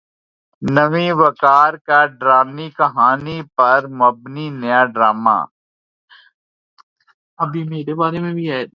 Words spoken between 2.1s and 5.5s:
ڈرانی کہانی پر مبنی نیا ڈراما